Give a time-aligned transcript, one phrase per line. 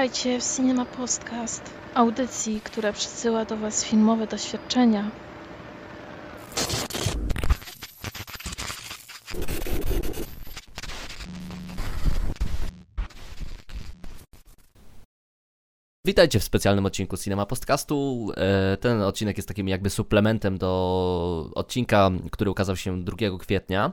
[0.00, 1.62] Witajcie w Cinema Podcast,
[1.94, 5.10] audycji, która przesyła do Was filmowe doświadczenia.
[16.06, 18.28] Witajcie w specjalnym odcinku Cinema Podcastu.
[18.36, 23.92] E, Ten odcinek jest takim jakby suplementem do odcinka, który ukazał się 2 kwietnia.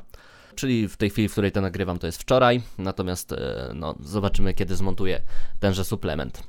[0.57, 2.61] Czyli w tej chwili, w której to nagrywam, to jest wczoraj.
[2.77, 5.21] Natomiast e, no, zobaczymy, kiedy zmontuję
[5.59, 6.43] tenże suplement.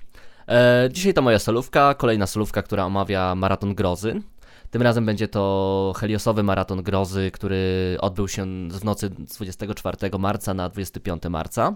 [0.48, 4.22] E, Dzisiaj to moja solówka, kolejna solówka, która omawia maraton grozy.
[4.70, 10.54] Tym razem będzie to heliosowy maraton grozy, który odbył się w nocy z 24 marca
[10.54, 11.74] na 25 marca.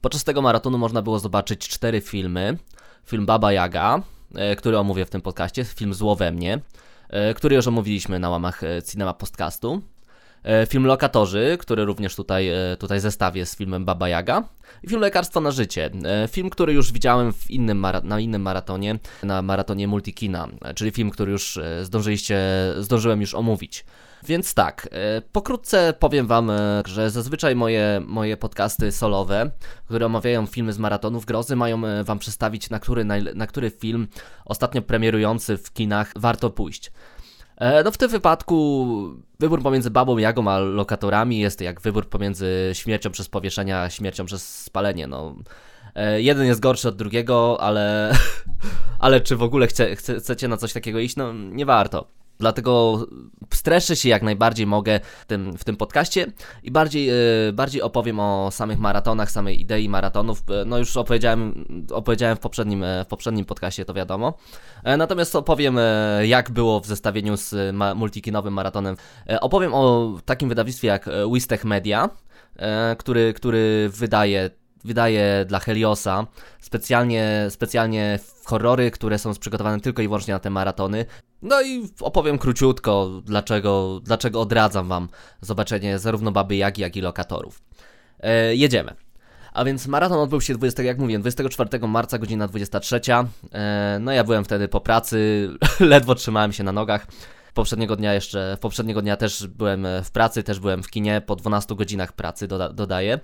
[0.00, 2.58] Podczas tego maratonu można było zobaczyć cztery filmy.
[3.06, 4.02] Film Baba Yaga,
[4.34, 6.60] e, który omówię w tym podcaście, film Zło we mnie,
[7.36, 9.82] który już omówiliśmy na łamach Cinema Podcastu.
[10.42, 14.42] E, Film Lokatorzy, który również tutaj, e, tutaj zestawię z filmem Baba Yaga.
[14.82, 15.90] I film Lekarstwo na życie.
[16.04, 21.10] E, Film, który już widziałem w innym na innym maratonie, na maratonie Multikina, czyli film,
[21.10, 22.40] który już zdążyliście,
[22.78, 23.84] zdążyłem już omówić.
[24.26, 24.88] Więc tak,
[25.32, 26.52] pokrótce powiem Wam,
[26.86, 29.50] że zazwyczaj moje, moje podcasty solowe,
[29.86, 34.08] które omawiają filmy z maratonów grozy, mają Wam przedstawić, na który, najle- na który film
[34.44, 36.92] ostatnio premierujący w kinach warto pójść.
[37.60, 38.86] E, No w tym wypadku
[39.40, 44.24] wybór pomiędzy Babą Jagą a lokatorami jest jak wybór pomiędzy śmiercią przez powieszenie a śmiercią
[44.24, 45.06] przez spalenie.
[45.06, 45.34] No,
[45.94, 48.12] e, jeden jest gorszy od drugiego, ale,
[48.98, 51.16] ale czy w ogóle chce, chce, chcecie na coś takiego iść?
[51.16, 52.19] No nie warto.
[52.40, 53.06] Dlatego
[53.54, 56.26] streszę się jak najbardziej mogę w tym, w tym podcaście
[56.62, 60.42] i bardziej, e, bardziej opowiem o samych maratonach, samej idei maratonów.
[60.50, 64.34] E, No już opowiedziałem, opowiedziałem w poprzednim, e, w poprzednim podcaście, to wiadomo.
[64.98, 65.78] Natomiast opowiem,
[66.22, 67.54] jak było w zestawieniu z
[67.96, 68.96] multikinowym maratonem.
[69.40, 72.08] Opowiem o takim wydawnictwie jak Wistech Media,
[72.98, 74.50] który, który wydaje,
[74.84, 76.26] wydaje dla Heliosa
[76.60, 81.06] specjalnie, specjalnie horrory, które są przygotowane tylko i wyłącznie na te maratony.
[81.42, 85.08] No i opowiem króciutko, dlaczego, dlaczego odradzam Wam
[85.40, 87.62] zobaczenie zarówno Baby Jagi, jak i Lokatorów.
[88.20, 88.94] E, jedziemy.
[89.52, 93.00] A więc maraton odbył się 20, jak mówiłem, 24 marca, godzina 23.
[93.52, 95.48] E, no ja byłem wtedy po pracy,
[95.80, 97.06] ledwo trzymałem się na nogach.
[97.54, 101.36] Poprzedniego dnia jeszcze, poprzedniego dnia też byłem e, w pracy, też byłem w kinie, po
[101.36, 103.20] 12 godzinach pracy doda, dodaję.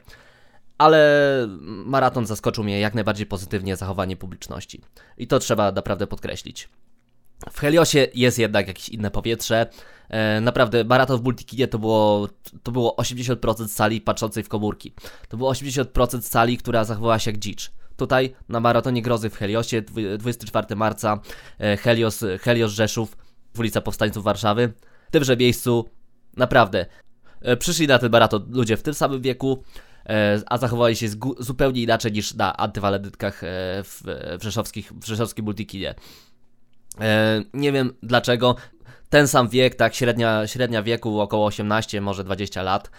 [0.78, 4.80] Ale maraton zaskoczył mnie jak najbardziej pozytywnie zachowanie publiczności.
[5.18, 6.68] I to trzeba naprawdę podkreślić.
[7.52, 9.66] W Heliosie jest jednak jakieś inne powietrze.
[10.08, 12.28] E, naprawdę, maraton w Multikinie to było,
[12.62, 14.92] to było 80% sali patrzącej w komórki.
[15.28, 17.70] To było 80% sali, która zachowała się jak dzicz.
[17.96, 21.20] Tutaj na maratonie grozy w Heliosie, dwu- 24 marca,
[21.58, 23.16] e, Helios, Helios Rzeszów,
[23.58, 24.72] ulica Powstańców Warszawy.
[25.08, 25.88] W tymże miejscu,
[26.36, 26.86] naprawdę,
[27.40, 29.62] e, przyszli na ten maraton ludzie w tym samym wieku,
[30.46, 31.08] a zachowali się
[31.38, 33.46] zupełnie inaczej niż na antywaledytkach e,
[33.82, 34.02] w,
[34.38, 35.94] w, rzeszowskich, w rzeszowskim Multikinie.
[37.00, 38.56] E, nie wiem dlaczego.
[39.10, 42.90] Ten sam wiek, tak, średnia, średnia wieku około 18, może 20 lat.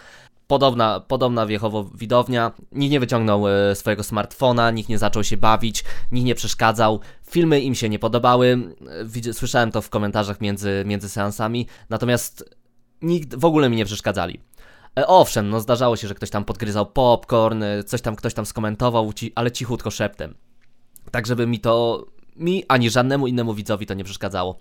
[0.46, 2.52] Podobna, podobna wiechowo widownia.
[2.72, 7.00] Nikt nie wyciągnął e, swojego smartfona, nikt nie zaczął się bawić, nikt nie przeszkadzał.
[7.30, 8.74] Filmy im się nie podobały.
[9.26, 11.66] E, Słyszałem to w komentarzach między, między seansami.
[11.88, 12.56] Natomiast
[13.02, 14.40] nikt w ogóle mi nie przeszkadzali.
[14.98, 18.46] E, Owszem, no zdarzało się, że ktoś tam podgryzał popcorn, e, coś tam ktoś tam
[18.46, 20.34] skomentował, ale cichutko szeptem.
[21.10, 24.58] Tak, żeby mi to, mi ani żadnemu innemu widzowi to nie przeszkadzało.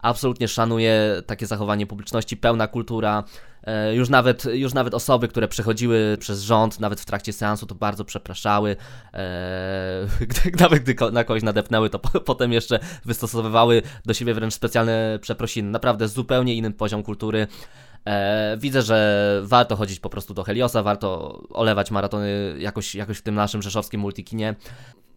[0.00, 3.24] Absolutnie szanuję takie zachowanie publiczności, pełna kultura.
[3.62, 7.74] E, Już nawet, już nawet osoby, które przechodziły przez rząd, nawet w trakcie seansu, to
[7.74, 8.76] bardzo przepraszały.
[10.28, 15.18] Gdy, nawet gdy na kogoś nadepnęły, to po, potem jeszcze wystosowywały do siebie wręcz specjalne
[15.22, 15.70] przeprosiny.
[15.70, 17.46] Naprawdę zupełnie inny poziom kultury.
[18.06, 23.22] E, widzę, że warto chodzić po prostu do Heliosa, warto olewać maratony jakoś, jakoś w
[23.22, 24.54] tym naszym rzeszowskim multikinie.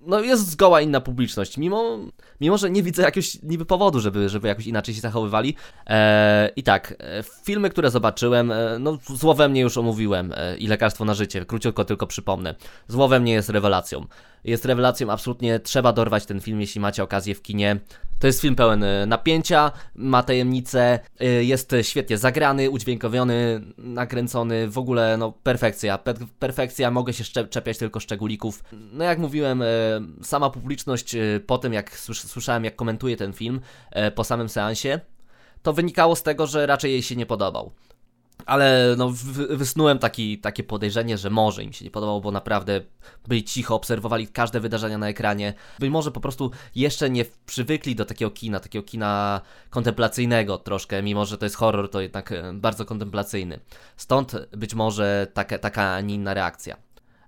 [0.02, 1.98] No jest zgoła inna publiczność, mimo,
[2.42, 5.56] mimo że nie widzę jakiegoś niby powodu, żeby, żeby jakoś inaczej się zachowywali.
[5.88, 11.06] E, I tak, e, filmy, które zobaczyłem, no Zło we mnie już omówiłem i Lekarstwo
[11.06, 12.56] na życie, króciutko tylko przypomnę.
[12.88, 14.06] Zło we mnie jest rewelacją.
[14.44, 17.80] Jest rewelacją, absolutnie trzeba dorwać ten film, jeśli macie okazję w kinie.
[18.20, 24.78] To jest film pełen e, napięcia, ma tajemnicę, e, jest świetnie zagrany, udźwiękowiony, nakręcony, w
[24.78, 28.64] ogóle no perfekcja, per perfekcja, mogę się czepiać tylko szczególików.
[28.72, 29.66] No jak mówiłem, e,
[30.24, 31.16] sama publiczność
[31.48, 33.62] po tym jak słys- słyszałem jak komentuje ten film
[34.16, 35.00] po samym seansie,
[35.64, 37.72] to wynikało z tego, że raczej jej się nie podobał.
[38.50, 42.82] Ale no, wy- wysnułem taki, takie podejrzenie, że może im się nie podobało, bo naprawdę
[43.28, 45.54] byli cicho, obserwowali każde wydarzenia na ekranie.
[45.80, 51.26] Być może po prostu jeszcze nie przywykli do takiego kina, takiego kina kontemplacyjnego troszkę, mimo
[51.26, 53.60] że to jest horror, to jednak e, bardzo kontemplacyjny.
[53.98, 56.78] Stąd być może taka, taka, a nie inna reakcja.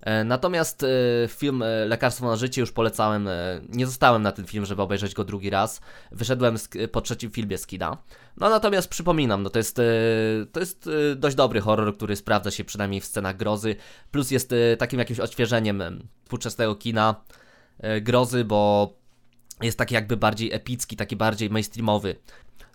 [0.02, 0.88] E, natomiast e,
[1.28, 3.28] film e, Lekarstwo na życie już polecałem,
[3.68, 5.80] nie zostałem na ten film, żeby obejrzeć go drugi raz.
[6.12, 6.56] Wyszedłem
[6.92, 7.98] po trzecim filmie z kina.
[8.36, 9.80] No natomiast przypominam, no to jest,
[10.52, 13.76] to jest dość dobry horror, który sprawdza się przynajmniej w scenach grozy,
[14.10, 17.14] plus jest takim jakimś odświeżeniem współczesnego kina
[18.00, 18.92] grozy, bo
[19.62, 22.16] jest taki jakby bardziej epicki, taki bardziej mainstreamowy.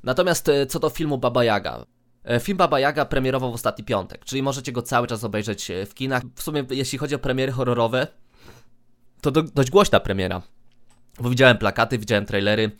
[0.04, 1.97] Natomiast co do filmu Baba Yaga, E,
[2.40, 5.94] film Baba Yaga premierował w ostatni piątek, czyli możecie go cały czas obejrzeć e, w
[5.94, 6.24] kinach.
[6.36, 8.08] W sumie, jeśli chodzi o premiery horrorowe,
[9.22, 10.42] to do, dość głośna premiera,
[11.20, 12.72] bo widziałem plakaty, widziałem trailery.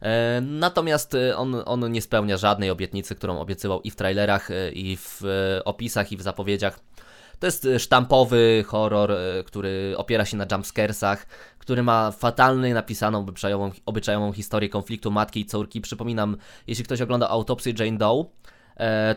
[0.00, 4.96] E, natomiast e, on, on nie spełnia żadnej obietnicy, którą obiecywał i w trailerach, i
[4.96, 5.22] w
[5.64, 6.80] opisach, i w zapowiedziach.
[7.38, 9.12] To jest sztampowy horror,
[9.46, 11.26] który opiera się na jumpscaresach,
[11.58, 15.80] który ma fatalnie napisaną obyczajową, obyczajową historię konfliktu matki i córki.
[15.80, 16.36] Przypominam,
[16.66, 18.50] jeśli ktoś ogląda autopsję Jane Doe, E,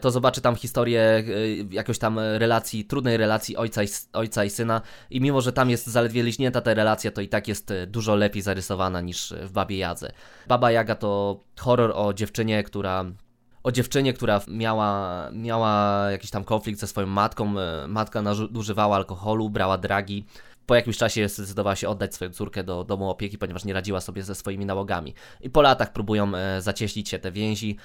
[0.01, 1.23] to zobaczy tam historię e,
[1.71, 5.87] jakoś tam relacji, trudnej relacji ojca i, ojca i syna i mimo, że tam jest
[5.87, 9.77] zaledwie liźnięta ta relacja, to i tak jest e, dużo lepiej zarysowana niż w Babie
[9.77, 10.11] Jadze.
[10.47, 13.05] Baba Jaga to horror o dziewczynie, która
[13.63, 17.53] o dziewczynie, która miała, miała jakiś tam konflikt ze swoją matką.
[17.87, 20.25] Matka nadużywała alkoholu, brała dragi.
[20.65, 24.23] Po jakimś czasie zdecydowała się oddać swoją córkę do domu opieki, ponieważ nie radziła sobie
[24.23, 25.13] ze swoimi nałogami.
[25.41, 27.77] I po latach próbują zacieśnić się te więzi.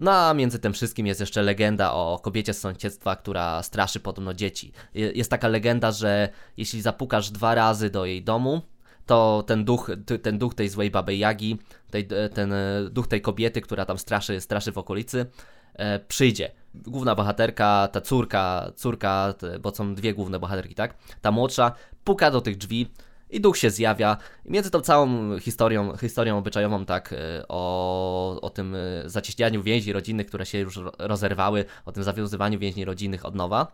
[0.00, 4.34] No a między tym wszystkim jest jeszcze legenda o kobiecie z sąsiedztwa, która straszy podobno
[4.34, 4.72] dzieci.
[4.94, 8.62] Jest taka legenda, że jeśli zapukasz dwa razy do jej domu,
[9.06, 9.90] to ten duch,
[10.22, 11.58] ten duch tej złej baby Jagi,
[11.90, 15.26] tej, ten e, duch tej kobiety, która tam straszy, straszy w okolicy,
[15.74, 16.50] e, przyjdzie.
[16.74, 20.94] Główna bohaterka, ta córka, córka, bo są dwie główne bohaterki, tak?
[21.20, 21.72] Ta młodsza
[22.04, 22.90] puka do tych drzwi,
[23.30, 24.16] i duch się zjawia.
[24.44, 28.78] Między tą całą historią, historią obyczajową, tak, e, o, o tym e,
[29.08, 33.72] zacieśnianiu więzi rodzinnych, które się już rozerwały, o tym zawiązywaniu więzi rodzinnych od nowa,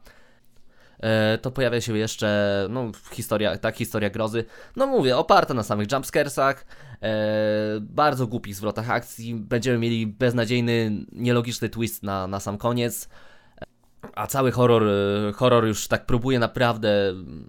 [1.00, 4.44] e, to pojawia się jeszcze, no, historia, tak, historia grozy.
[4.76, 6.66] No mówię, oparta na samych jumpscaresach,
[7.80, 9.34] bardzo głupich zwrotach akcji.
[9.34, 13.08] Będziemy mieli beznadziejny, nielogiczny twist na, na sam koniec.
[14.16, 16.88] A cały horror, y, horror już tak próbuje naprawdę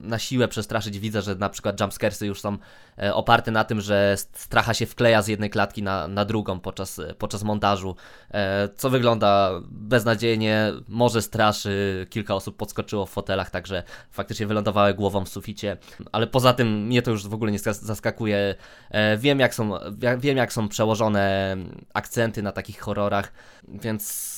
[0.01, 2.57] na siłę przestraszyć widza, że na przykład jumpscaresy już są
[2.97, 7.01] e, oparte na tym, że stracha się wkleja z jednej klatki na, na drugą podczas,
[7.17, 7.95] podczas montażu,
[8.31, 15.25] e, co wygląda beznadziejnie, może straszy, kilka osób podskoczyło w fotelach, także faktycznie wylądowały głową
[15.25, 15.77] w suficie,
[16.11, 18.55] ale poza tym mnie to już w ogóle nie zaskakuje.
[18.91, 19.71] E, wiem jak są,
[20.17, 21.57] wiem jak są przełożone
[21.93, 23.31] akcenty na takich horrorach,
[23.67, 24.37] więc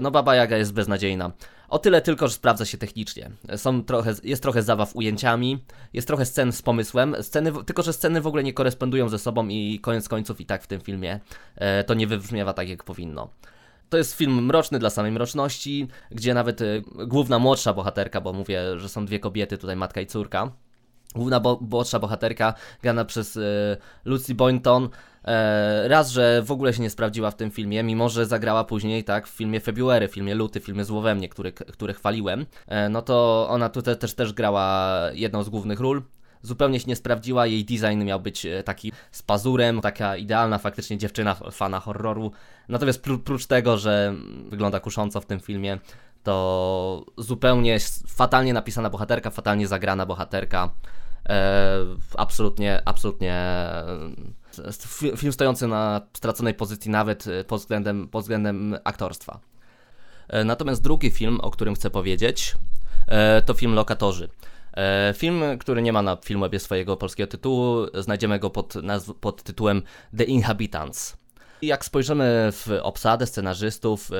[0.00, 1.32] no Baba Jaga jest beznadziejna.
[1.68, 3.30] O tyle tylko, że sprawdza się technicznie.
[3.56, 8.20] Są trochę, jest trochę zabaw ujęciami, jest trochę scen z pomysłem, sceny, tylko że sceny
[8.20, 11.20] w ogóle nie korespondują ze sobą i koniec końców i tak w tym filmie
[11.56, 13.28] e, to nie wybrzmiewa tak jak powinno.
[13.88, 18.78] To jest film mroczny dla samej mroczności, gdzie nawet e, główna młodsza bohaterka, bo mówię,
[18.80, 20.52] że są dwie kobiety, tutaj matka i córka,
[21.16, 24.88] Główna bo młodsza bohaterka, grana przez y, Lucy Boynton, e,
[25.84, 29.26] raz, że w ogóle się nie sprawdziła w tym filmie, mimo że zagrała później tak
[29.26, 33.96] w filmie February, filmie Luty, filmie Złowemnie, który, który chwaliłem, e, no to ona tutaj
[33.96, 36.02] też, też grała jedną z głównych ról.
[36.42, 40.98] Zupełnie się nie sprawdziła, jej design miał być e, taki z pazurem, taka idealna faktycznie
[40.98, 42.32] dziewczyna, fana horroru.
[42.68, 44.14] Natomiast pr prócz tego, że
[44.48, 45.78] wygląda kusząco w tym filmie,
[46.22, 47.78] to zupełnie
[48.08, 50.70] fatalnie napisana bohaterka, fatalnie zagrana bohaterka.
[51.28, 51.78] E,
[52.16, 53.84] absolutnie, absolutnie e,
[55.16, 59.40] film stojący na straconej pozycji nawet e, pod względem, pod względem aktorstwa.
[60.44, 62.54] Natomiast drugi film, o którym chcę powiedzieć,
[63.46, 64.28] to film Lokatorzy.
[65.14, 68.74] Film, który nie ma na filmie swojego polskiego tytułu, znajdziemy go pod,
[69.20, 69.82] pod tytułem
[70.16, 71.16] The Inhabitants.
[71.62, 74.10] Jak spojrzymy w obsadę scenarzystów,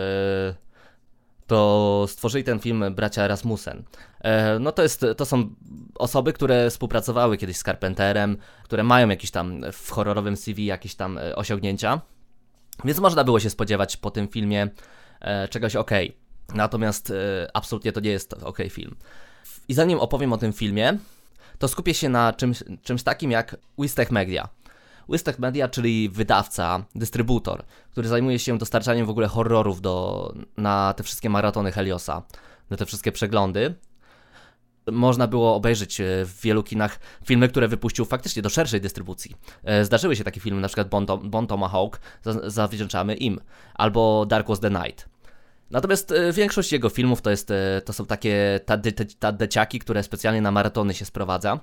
[1.47, 3.83] to stworzyli ten film bracia Rasmussen.
[4.21, 5.51] E, no to, jest, to są
[5.95, 11.19] osoby, które współpracowały kiedyś z Carpenterem, które mają jakieś tam w horrorowym CV jakieś tam
[11.19, 12.01] e, osiągnięcia,
[12.85, 14.69] więc można było się spodziewać po tym filmie
[15.21, 15.91] e, czegoś ok.
[16.55, 17.13] Natomiast
[17.55, 18.97] absolutnie to nie jest ok film.
[19.69, 20.99] I zanim opowiem o tym filmie,
[21.59, 24.49] to skupię się na czymś, czymś takim jak Wistech Media.
[25.09, 31.03] Wystech Media, czyli wydawca, dystrybutor, który zajmuje się dostarczaniem w ogóle horrorów do, na te
[31.03, 32.23] wszystkie maratony Heliosa,
[32.71, 33.75] na te wszystkie przeglądy.
[34.93, 39.37] Można było obejrzeć e, w wielu kinach filmy, które wypuścił faktycznie do szerszej dystrybucji.
[39.65, 40.89] E, zdarzyły się takie filmy, na przykład
[41.23, 42.01] Bon, Tomahawk,
[42.47, 43.41] zawdzięczamy im,
[43.75, 45.09] albo Dark Was the Night.
[45.71, 47.53] Natomiast e, większość jego filmów to, jest,
[47.85, 48.61] to są takie
[49.19, 51.61] tadeciaki, które specjalnie na maratony się sprowadza.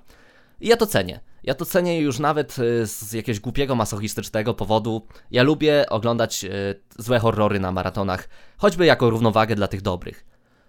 [0.62, 1.20] I ja to cenię.
[1.44, 5.08] Ja to cenię już nawet y, z jakiegoś głupiego, masochistycznego powodu.
[5.32, 6.50] Ja lubię oglądać y,
[6.98, 10.26] złe horrory na maratonach, choćby jako równowagę dla tych dobrych.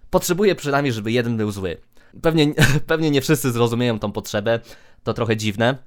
[0.09, 1.77] Potrzebuję przynajmniej, żeby jeden był zły.
[2.21, 2.53] Pewnie,
[2.87, 4.59] pewnie nie wszyscy zrozumieją tą potrzebę,
[5.03, 5.77] to trochę dziwne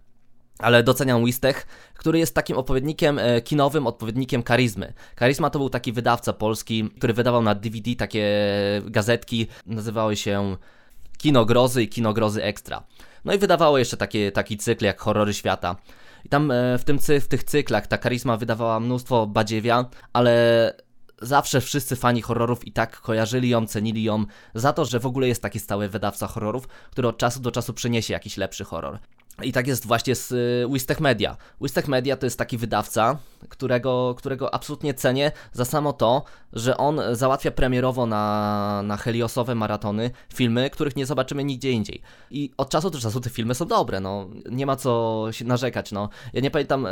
[0.58, 4.92] ale doceniam Wistech, który jest takim odpowiednikiem e, kinowym, odpowiednikiem Karizmy.
[5.14, 8.24] Karizma to był taki wydawca polski, który wydawał na DVD takie
[8.84, 10.56] gazetki, nazywały się
[11.18, 12.82] Kino Grozy i Kino Grozy Extra.
[13.28, 15.76] No i wydawało jeszcze takie, taki cykl jak Horrory Świata.
[16.24, 20.74] I tam e, w, tym, w tych cyklach ta Karizma wydawała mnóstwo badziewia, ale
[21.22, 25.28] zawsze wszyscy fani horrorów i tak kojarzyli ją, cenili ją za to, że w ogóle
[25.28, 28.98] jest taki stały wydawca horrorów, który od czasu do czasu przyniesie jakiś lepszy horror.
[29.42, 31.36] I tak jest właśnie z y, Wistech Media.
[31.60, 33.18] Wistech Media to jest taki wydawca,
[33.48, 40.10] którego, którego absolutnie cenię za samo to, że on załatwia premierowo na, na heliosowe maratony
[40.34, 42.02] filmy, których nie zobaczymy nigdzie indziej.
[42.30, 45.92] I od czasu do czasu te filmy są dobre, no nie ma co się narzekać,
[45.92, 46.08] no.
[46.32, 46.90] Ja nie pamiętam, e,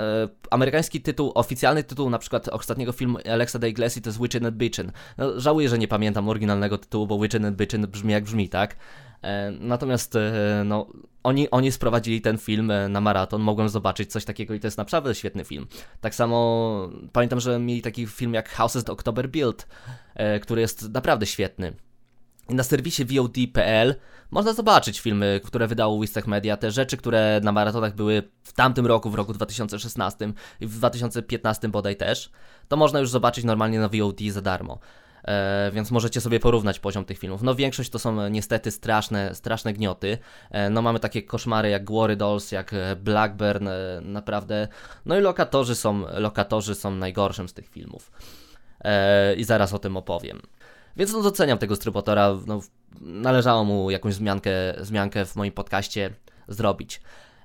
[0.50, 4.56] amerykański tytuł, oficjalny tytuł na przykład ostatniego filmu Alexa Day Glassy to jest Witchin' and
[4.56, 4.90] Bitchin'.
[5.18, 8.76] No, żałuję, że nie pamiętam oryginalnego tytułu, bo Witchin' and Bitchin' brzmi jak brzmi, tak?
[9.22, 10.86] E, natomiast e, no,
[11.26, 14.78] oni, oni sprowadzili ten film e, na maraton, mogłem zobaczyć coś takiego i to jest
[14.78, 15.66] naprawdę świetny film.
[16.00, 19.66] Tak samo pamiętam, że mieli taki film jak Houses the October Build,
[20.42, 21.72] który jest naprawdę świetny.
[22.48, 23.94] Na serwisie VOD.pl
[24.30, 28.86] można zobaczyć filmy, które wydało Wistech Media, te rzeczy, które na maratonach były w tamtym
[28.86, 32.30] roku, w roku 2016 i w 2015 bodaj też,
[32.68, 34.78] to można już zobaczyć normalnie na VOD za darmo.
[35.26, 37.42] E, więc możecie sobie porównać poziom tych filmów.
[37.42, 40.18] No większość to są e, niestety straszne, straszne gnioty.
[40.50, 43.68] E, no mamy takie koszmary jak Glory Dolls, jak Blackburn,
[44.02, 44.68] naprawdę.
[45.06, 48.12] No i lokatorzy są, lokatorzy są najgorszym z tych filmów.
[49.36, 50.40] I zaraz o tym opowiem.
[50.96, 52.60] Więc no doceniam tego dystrybutora, no,
[53.00, 56.10] należało mu jakąś zmiankę, zmiankę w moim podcaście
[56.48, 57.00] zrobić.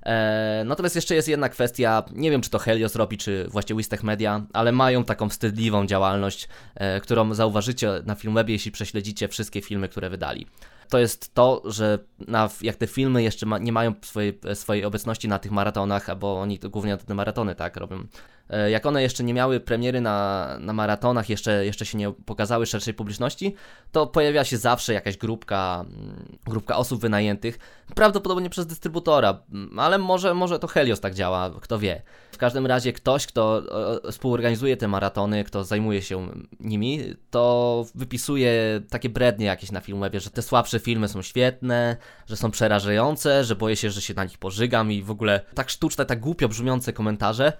[0.06, 4.02] E, natomiast jeszcze jest jedna kwestia, nie wiem czy to Helios robi, czy właśnie Wistech
[4.02, 9.88] Media, ale mają taką wstydliwą działalność, e, którą zauważycie na Filmwebie, jeśli prześledzicie wszystkie filmy,
[9.88, 10.46] które wydali
[10.92, 15.28] to jest to, że na, jak te filmy jeszcze ma, nie mają swojej, swojej obecności
[15.28, 18.06] na tych maratonach, bo oni głównie te maratony tak robią.
[18.50, 22.66] E, jak one jeszcze nie miały premiery na, na maratonach, jeszcze, jeszcze się nie pokazały
[22.66, 23.54] szerszej publiczności,
[23.92, 27.58] to pojawia się zawsze jakaś grupka, mm, grupka osób wynajętych,
[27.94, 32.02] prawdopodobnie przez dystrybutora, mm, ale może, może to Helios tak działa, kto wie.
[32.32, 33.62] W każdym razie ktoś, kto
[34.10, 36.28] współorganizuje te maratony, kto zajmuje się
[36.60, 41.96] nimi, to wypisuje takie brednie jakieś na Filmwebie, że te słabsze filmy są świetne,
[42.26, 45.70] że są przerażające, że boję się, że się na nich pożygam i w ogóle tak
[45.70, 47.52] sztuczne, tak głupio brzmiące komentarze,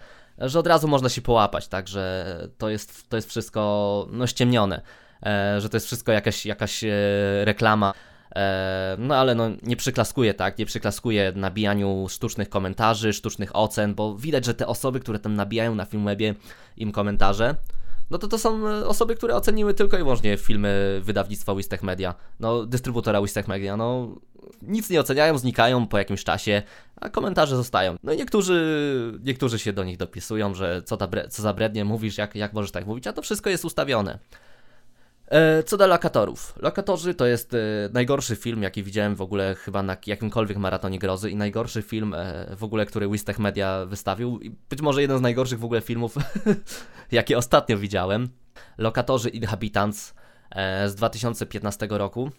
[0.49, 4.83] że od razu można się połapać, tak, że to jest, to jest wszystko no, ściemnione,
[5.23, 6.91] e, że to jest wszystko jakaś, jakaś e,
[7.45, 7.95] reklama.
[8.37, 14.17] E, no ale no, nie przyklaskuję, tak, nie przyklaskuję nabijaniu sztucznych komentarzy, sztucznych ocen, bo
[14.17, 16.35] widać, że te osoby, które tam nabijają na Filmwebie
[16.77, 17.55] im komentarze,
[18.11, 22.15] no to to są e, osoby, które oceniły tylko i wyłącznie filmy wydawnictwa Wistech Media,
[22.41, 24.17] no dystrybutora Wistech Media, no
[24.63, 26.63] nic nie oceniają, znikają po jakimś czasie,
[26.97, 27.97] a komentarze zostają.
[28.03, 31.85] No i niektórzy, niektórzy się do nich dopisują, że co, ta bre, co za brednie
[31.85, 34.19] mówisz, jak, jak możesz tak mówić, a to wszystko jest ustawione.
[35.33, 36.55] E, co do lokatorów.
[36.63, 37.59] Lokatorzy to jest e,
[37.93, 42.47] najgorszy film, jaki widziałem w ogóle chyba na jakimkolwiek maratonie grozy i najgorszy film e,
[42.57, 44.41] w ogóle, który Wistech Media wystawił.
[44.41, 46.15] I być może jeden z najgorszych w ogóle filmów,
[47.13, 48.29] jakie ostatnio widziałem.
[48.79, 50.15] Lokatorzy Inhabitants
[50.87, 52.31] z 2015 roku.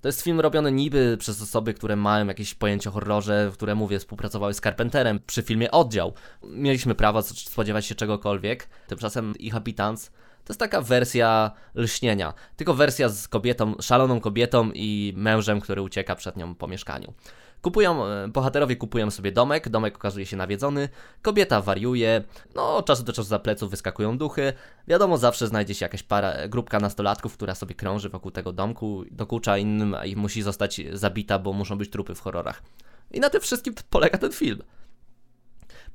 [0.00, 3.98] To jest film robiony niby przez osoby, które mają jakieś pojęcie o horrorze, które, mówię,
[3.98, 6.12] współpracowały z Carpenterem przy filmie Oddział.
[6.42, 8.68] Mieliśmy prawo spodziewać się czegokolwiek.
[8.86, 10.10] Tymczasem Inhabitants
[10.48, 16.14] to jest taka wersja lśnienia, tylko wersja z kobietą, szaloną kobietą i mężem, który ucieka
[16.14, 17.12] przed nią po mieszkaniu.
[17.62, 20.88] Kupują, e, bohaterowie kupują sobie domek, domek okazuje się nawiedzony,
[21.22, 22.24] kobieta wariuje,
[22.54, 24.52] no od czasu do czasu za pleców wyskakują duchy,
[24.86, 29.58] wiadomo zawsze znajdzie się jakaś para, grupka nastolatków, która sobie krąży wokół tego domku, dokucza
[29.58, 32.62] innym i musi zostać zabita, bo muszą być trupy w horrorach.
[33.10, 34.62] I na tym wszystkim polega ten film.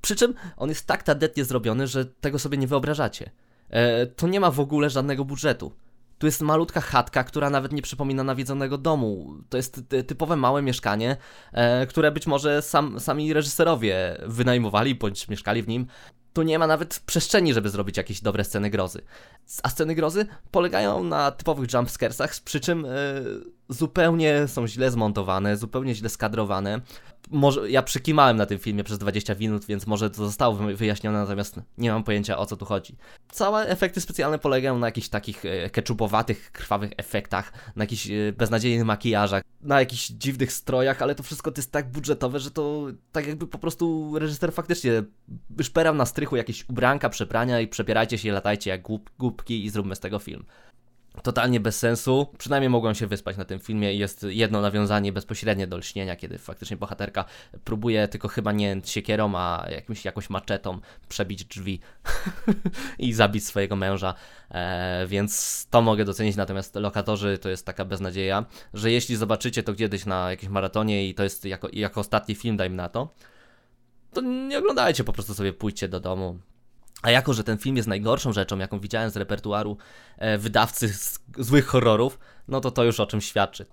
[0.01, 3.31] Przy czym on jest tak tandetnie zrobiony, że tego sobie nie wyobrażacie.
[3.69, 5.71] E, to nie ma w ogóle żadnego budżetu.
[6.17, 9.33] Tu jest malutka chatka, która nawet nie przypomina nawiedzonego domu.
[9.49, 11.17] To jest typowe małe mieszkanie,
[11.51, 15.87] e, które być może sam, sami reżyserowie wynajmowali bądź mieszkali w nim.
[16.33, 19.01] Tu nie ma nawet przestrzeni, żeby zrobić jakieś dobre sceny grozy.
[19.63, 22.89] A sceny grozy polegają na typowych jumpscaresach, przy czym e,
[23.69, 26.81] zupełnie są źle zmontowane, zupełnie źle skadrowane
[27.31, 31.59] może, ja przykimałem na tym filmie przez 20 minut, więc może to zostało wyjaśnione, natomiast
[31.77, 32.95] nie mam pojęcia o co tu chodzi.
[33.29, 38.85] Całe efekty specjalne polegają na jakichś takich e, keczupowatych, krwawych efektach, na jakichś e, beznadziejnych
[38.85, 43.27] makijażach, na jakichś dziwnych strojach, ale to wszystko to jest tak budżetowe, że to tak
[43.27, 45.03] jakby po prostu reżyser faktycznie
[45.61, 48.81] szperał na strychu jakieś ubranka, przeprania i przepierajcie się, latajcie jak
[49.19, 50.45] głupki i zróbmy z tego film.
[51.21, 52.27] Totalnie bez sensu.
[52.37, 53.93] Przynajmniej mogłem się wyspać na tym filmie.
[53.93, 57.25] Jest jedno nawiązanie bezpośrednie do lśnienia, kiedy faktycznie bohaterka
[57.63, 60.79] próbuje tylko chyba nie siekierą, a jakimś, jakąś maczetą
[61.09, 61.79] przebić drzwi
[62.99, 64.13] i zabić swojego męża.
[64.51, 66.35] E, więc to mogę docenić.
[66.35, 71.13] Natomiast lokatorzy to jest taka beznadzieja, że jeśli zobaczycie to kiedyś na jakimś maratonie i
[71.13, 73.13] to jest jako, jako ostatni film, dajmy na to,
[74.13, 76.39] to nie oglądajcie, po prostu sobie pójdźcie do domu,
[77.01, 79.77] a jako, że ten film jest najgorszą rzeczą, jaką widziałem z repertuaru
[80.17, 80.93] e, wydawcy
[81.37, 83.65] złych horrorów, no to to już o czym świadczy.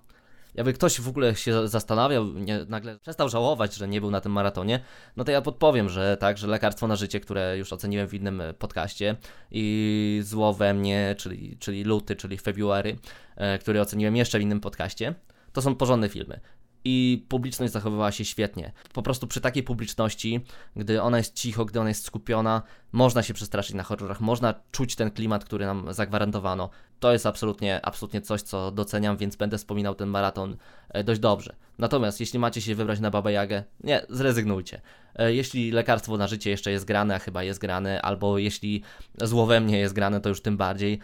[0.55, 4.31] Jakby ktoś w ogóle się zastanawiał, nie, nagle przestał żałować, że nie był na tym
[4.31, 4.79] maratonie,
[5.17, 8.41] no to ja podpowiem, że tak, że Lekarstwo na Życie, które już oceniłem w innym
[8.41, 9.15] e, podcaście
[9.51, 12.97] i Zło we mnie, czyli, czyli Luty, czyli February,
[13.35, 15.15] e, który oceniłem jeszcze w innym podcaście,
[15.53, 16.39] to są porządne filmy
[16.85, 18.71] i publiczność zachowywała się świetnie.
[18.93, 20.45] Po prostu przy takiej publiczności,
[20.75, 22.61] gdy ona jest cicho, gdy ona jest skupiona,
[22.91, 26.69] można się przestraszyć na horrorach, można czuć ten klimat, który nam zagwarantowano.
[26.99, 30.57] To jest absolutnie, absolutnie coś, co doceniam, więc będę wspominał ten maraton
[30.89, 31.55] e, dość dobrze.
[31.77, 34.81] Natomiast jeśli macie się wybrać na Baba Jagę, nie, zrezygnujcie.
[35.15, 38.83] E, jeśli lekarstwo na życie jeszcze jest grane, a chyba jest grane, albo jeśli
[39.21, 40.99] zło we mnie jest grane, to już tym bardziej,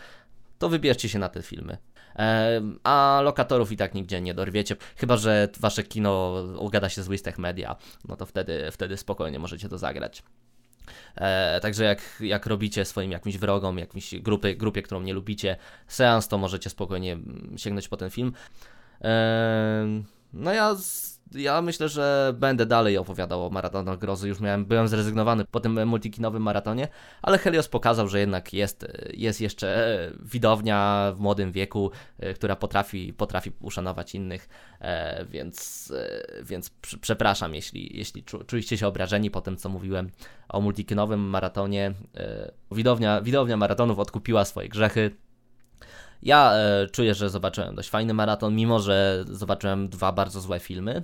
[0.59, 1.77] to wybierzcie się na te filmy
[2.83, 7.37] a lokatorów i tak nigdzie nie dorwiecie, chyba że wasze kino ugada się z Wistech
[7.37, 7.75] Media,
[8.07, 10.23] no to wtedy, wtedy spokojnie możecie to zagrać.
[11.15, 15.57] E, także jak, jak robicie swoim jakimś wrogom, jakimś grupy, grupie, którą nie lubicie,
[15.87, 17.17] seans, to możecie spokojnie
[17.57, 18.33] sięgnąć po ten film.
[19.01, 24.27] E, no ja z, ja myślę, że będę dalej opowiadał o maratonach grozy.
[24.27, 26.87] Już miałem, byłem zrezygnowany po tym multikinowym maratonie,
[27.21, 33.13] ale Helios pokazał, że jednak jest, jest jeszcze widownia w młodym wieku, e, która potrafi,
[33.13, 34.49] potrafi uszanować innych,
[34.81, 36.69] e, więc, e, więc
[37.01, 40.09] przepraszam, jeśli, jeśli czuliście się obrażeni po tym, co mówiłem
[40.49, 41.93] o multikinowym maratonie.
[42.71, 45.26] Widownia, widownia maratonów odkupiła swoje grzechy.
[46.23, 51.03] Ja e, czuję, że zobaczyłem dość fajny maraton, mimo że zobaczyłem dwa bardzo złe filmy.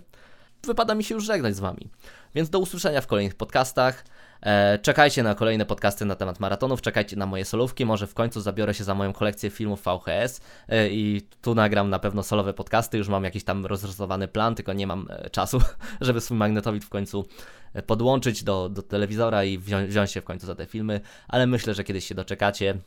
[0.64, 1.90] Wypada mi się już żegnać z Wami.
[2.36, 4.04] Więc do usłyszenia w kolejnych podcastach.
[4.42, 8.42] E, czekajcie na kolejne podcasty na temat maratonów, czekajcie na moje solówki, może w końcu
[8.42, 12.98] zabiorę się za moją kolekcję filmów VHS e, i tu nagram na pewno solowe podcasty,
[12.98, 15.62] już mam jakiś tam rozrysowany plan, tylko nie mam e, czasu,
[16.02, 17.26] żeby swój magnetowid w końcu
[17.74, 21.48] e, podłączyć do, do telewizora i wziąć, wziąć się w końcu za te filmy, ale
[21.48, 22.78] myślę, że kiedyś się doczekacie.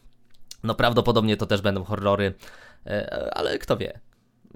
[0.63, 2.35] No prawdopodobnie to też będą horrory,
[2.87, 4.01] e, ale kto wie.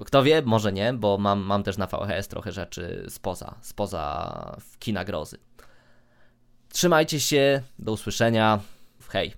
[0.05, 5.05] Kto wie, może nie, bo mam, mam też na VHS trochę rzeczy spoza, spoza kina
[5.05, 5.39] grozy.
[6.73, 8.61] Trzymajcie się, do usłyszenia.
[9.09, 9.35] Hej.